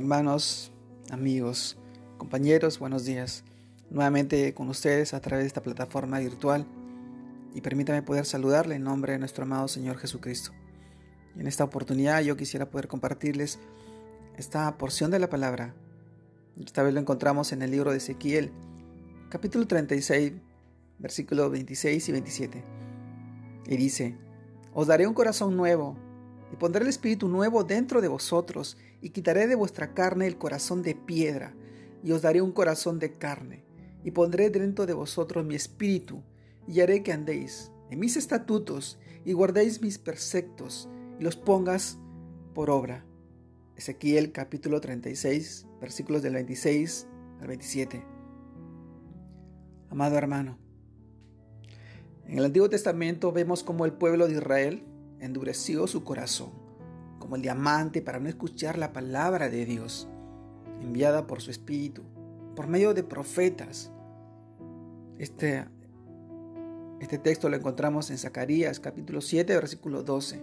[0.00, 0.72] hermanos,
[1.10, 1.76] amigos,
[2.16, 3.44] compañeros, buenos días.
[3.90, 6.66] Nuevamente con ustedes a través de esta plataforma virtual
[7.54, 10.52] y permítame poder saludarle en nombre de nuestro amado Señor Jesucristo.
[11.36, 13.58] En esta oportunidad yo quisiera poder compartirles
[14.38, 15.74] esta porción de la palabra.
[16.58, 18.52] Esta vez lo encontramos en el libro de Ezequiel,
[19.28, 20.32] capítulo 36,
[20.98, 22.64] versículos 26 y 27.
[23.66, 24.16] Y dice,
[24.72, 25.94] Os daré un corazón nuevo
[26.52, 30.82] y pondré el espíritu nuevo dentro de vosotros, y quitaré de vuestra carne el corazón
[30.82, 31.54] de piedra,
[32.02, 33.64] y os daré un corazón de carne,
[34.04, 36.22] y pondré dentro de vosotros mi espíritu,
[36.66, 41.98] y haré que andéis en mis estatutos, y guardéis mis preceptos, y los pongas
[42.54, 43.04] por obra.
[43.76, 47.06] Ezequiel capítulo 36, versículos del 26
[47.40, 48.04] al 27.
[49.88, 50.58] Amado hermano,
[52.26, 54.84] en el Antiguo Testamento vemos como el pueblo de Israel
[55.20, 56.50] endureció su corazón,
[57.18, 60.08] como el diamante para no escuchar la palabra de Dios,
[60.80, 62.02] enviada por su Espíritu,
[62.56, 63.90] por medio de profetas.
[65.18, 65.66] Este,
[67.00, 70.42] este texto lo encontramos en Zacarías capítulo 7, versículo 12.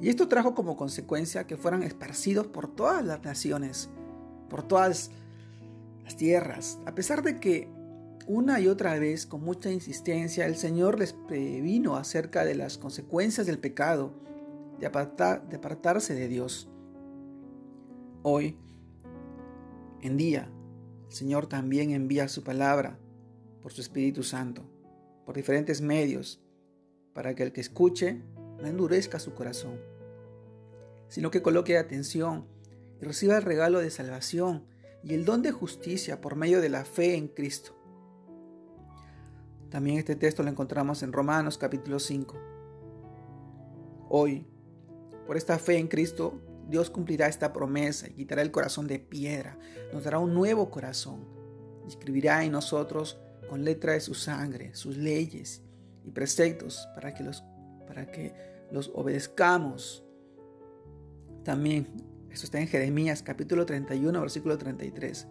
[0.00, 3.90] Y esto trajo como consecuencia que fueran esparcidos por todas las naciones,
[4.48, 5.10] por todas
[6.04, 7.68] las tierras, a pesar de que
[8.26, 13.46] una y otra vez, con mucha insistencia, el Señor les previno acerca de las consecuencias
[13.46, 14.12] del pecado,
[14.78, 16.68] de, apartarse de Dios.
[18.22, 18.56] Hoy,
[20.00, 20.50] en día,
[21.08, 22.98] el Señor también envía su palabra
[23.62, 24.64] por su Espíritu Santo,
[25.26, 26.42] por diferentes medios,
[27.12, 28.22] para que el que escuche
[28.58, 29.80] no endurezca su corazón,
[31.08, 32.46] sino que coloque atención
[33.00, 34.66] y reciba el regalo de salvación
[35.02, 37.79] y el don de justicia por medio de la fe en Cristo.
[39.70, 42.36] También este texto lo encontramos en Romanos capítulo 5.
[44.08, 44.46] Hoy,
[45.26, 49.58] por esta fe en Cristo, Dios cumplirá esta promesa y quitará el corazón de piedra,
[49.92, 51.40] nos dará un nuevo corazón
[51.86, 53.18] escribirá en nosotros
[53.48, 55.62] con letra de su sangre sus leyes
[56.04, 57.44] y preceptos para que los,
[57.86, 58.32] para que
[58.70, 60.04] los obedezcamos.
[61.44, 61.88] También,
[62.30, 65.26] esto está en Jeremías capítulo 31, versículo 33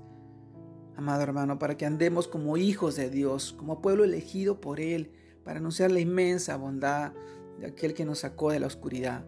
[0.99, 5.11] amado hermano, para que andemos como hijos de Dios, como pueblo elegido por Él,
[5.45, 7.13] para anunciar la inmensa bondad
[7.57, 9.23] de aquel que nos sacó de la oscuridad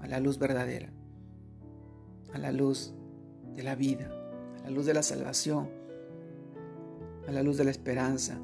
[0.00, 0.90] a la luz verdadera,
[2.32, 2.94] a la luz
[3.54, 4.10] de la vida,
[4.60, 5.68] a la luz de la salvación,
[7.28, 8.38] a la luz de la esperanza,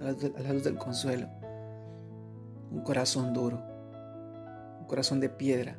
[0.00, 1.28] a la luz, del consuelo.
[2.72, 3.62] Un corazón duro,
[4.80, 5.78] un corazón de piedra.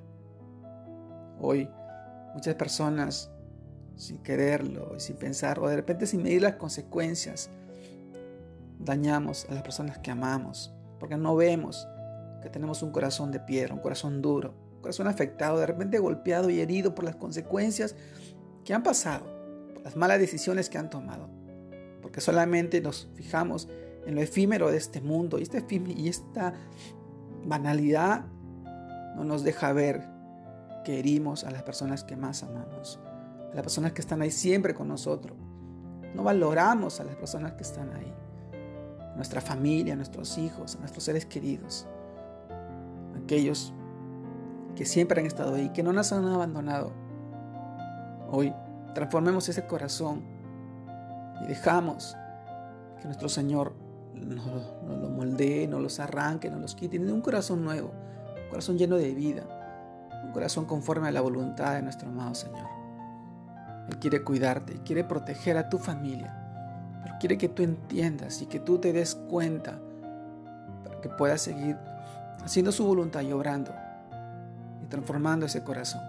[1.37, 1.69] Hoy
[2.33, 3.29] muchas personas
[3.95, 7.49] sin quererlo y sin pensar, o de repente sin medir las consecuencias,
[8.79, 11.87] dañamos a las personas que amamos, porque no vemos
[12.41, 16.49] que tenemos un corazón de piedra, un corazón duro, un corazón afectado, de repente golpeado
[16.49, 17.95] y herido por las consecuencias
[18.63, 19.25] que han pasado,
[19.73, 21.29] por las malas decisiones que han tomado,
[22.01, 23.67] porque solamente nos fijamos
[24.05, 26.53] en lo efímero de este mundo y, este y esta
[27.43, 28.25] banalidad
[29.15, 30.03] no nos deja ver
[30.83, 32.99] que herimos a las personas que más amamos
[33.55, 35.37] las personas que están ahí siempre con nosotros.
[36.13, 38.13] No valoramos a las personas que están ahí.
[39.15, 41.87] nuestra familia, nuestros hijos, nuestros seres queridos.
[43.23, 43.73] Aquellos
[44.75, 46.91] que siempre han estado ahí, que no nos han abandonado.
[48.29, 48.53] Hoy
[48.93, 50.21] transformemos ese corazón
[51.41, 52.17] y dejamos
[52.99, 53.73] que nuestro Señor
[54.13, 54.45] nos,
[54.85, 56.99] lo moldee, nos los arranque, nos los quite.
[56.99, 57.93] un corazón nuevo,
[58.43, 59.43] un corazón lleno de vida,
[60.25, 62.84] un corazón conforme a la voluntad de nuestro amado Señor.
[63.89, 66.33] Él quiere cuidarte, quiere proteger a tu familia,
[67.03, 69.79] pero quiere que tú entiendas y que tú te des cuenta
[70.83, 71.77] para que puedas seguir
[72.43, 73.73] haciendo su voluntad y obrando
[74.83, 76.01] y transformando ese corazón.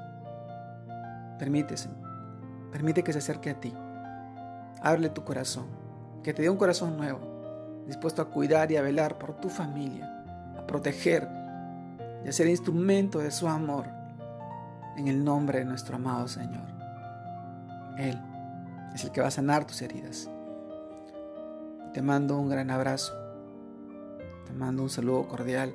[1.38, 1.90] Permítese,
[2.72, 3.74] permite que se acerque a ti.
[4.82, 5.66] Ábrele tu corazón,
[6.22, 7.20] que te dé un corazón nuevo,
[7.86, 10.24] dispuesto a cuidar y a velar por tu familia,
[10.58, 11.28] a proteger
[12.24, 13.86] y a ser instrumento de su amor
[14.96, 16.75] en el nombre de nuestro amado Señor.
[17.98, 18.18] Él
[18.94, 20.30] es el que va a sanar tus heridas.
[21.92, 23.14] Te mando un gran abrazo.
[24.46, 25.74] Te mando un saludo cordial.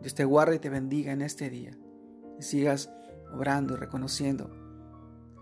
[0.00, 1.76] Dios te guarde y te bendiga en este día.
[2.38, 2.90] Y sigas
[3.32, 4.50] obrando y reconociendo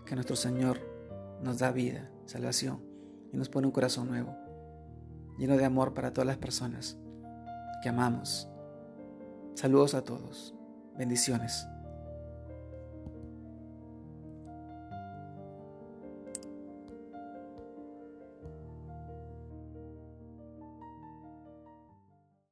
[0.05, 0.79] que nuestro Señor
[1.41, 2.81] nos da vida, salvación
[3.31, 4.35] y nos pone un corazón nuevo,
[5.37, 6.97] lleno de amor para todas las personas
[7.81, 8.47] que amamos.
[9.55, 10.53] Saludos a todos.
[10.97, 11.67] Bendiciones.